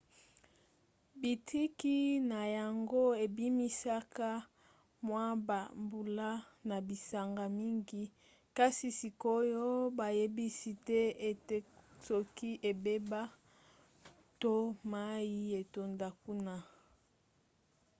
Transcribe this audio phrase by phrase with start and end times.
[1.19, 1.97] bitiki
[2.31, 4.29] na yango ebimisaka
[5.07, 6.29] mwa bambula
[6.69, 8.03] na bisanga mingi
[8.57, 9.67] kasi sikoyo
[9.97, 11.57] bayebisi te ete
[12.05, 13.21] soki ebeba
[14.41, 14.53] to
[14.91, 16.55] mai etonda kuna